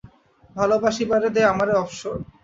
ভালোবাসিবারে 0.55 1.27
দে 1.35 1.41
আমারে 1.51 1.73
অবসর। 1.73 2.15